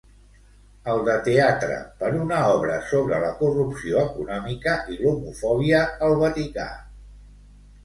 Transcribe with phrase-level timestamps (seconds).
[0.93, 6.69] El de teatre, per una obra sobre la corrupció econòmica i l'homofòbia al Vaticà.